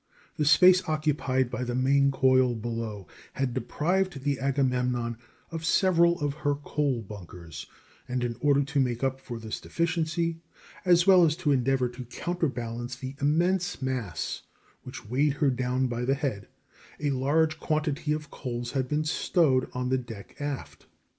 The 0.37 0.45
space 0.45 0.81
occupied 0.89 1.51
by 1.51 1.63
the 1.63 1.75
main 1.75 2.09
coil 2.09 2.55
below 2.55 3.05
had 3.33 3.53
deprived 3.53 4.23
the 4.23 4.39
Agamemnon 4.39 5.15
of 5.51 5.63
several 5.63 6.19
of 6.21 6.33
her 6.41 6.55
coal 6.55 7.03
bunkers, 7.03 7.67
and 8.07 8.23
in 8.23 8.35
order 8.41 8.63
to 8.63 8.79
make 8.79 9.03
up 9.03 9.19
for 9.19 9.37
this 9.37 9.61
deficiency, 9.61 10.41
as 10.85 11.05
well 11.05 11.23
as 11.23 11.35
to 11.35 11.51
endeavor 11.51 11.87
to 11.89 12.05
counterbalance 12.05 12.95
the 12.95 13.15
immense 13.21 13.79
mass 13.79 14.41
which 14.81 15.07
weighed 15.07 15.33
her 15.33 15.51
down 15.51 15.85
by 15.85 16.03
the 16.03 16.15
head, 16.15 16.47
a 16.99 17.11
large 17.11 17.59
quantity 17.59 18.11
of 18.11 18.31
coals 18.31 18.71
had 18.71 18.87
been 18.89 19.03
stowed 19.05 19.69
on 19.71 19.89
the 19.89 19.99
deck 19.99 20.35
aft. 20.39 20.87